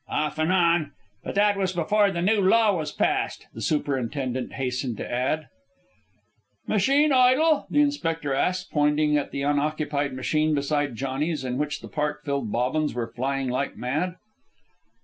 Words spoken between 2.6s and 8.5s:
was passed," the superintendent hastened to add. "Machine idle?" the inspector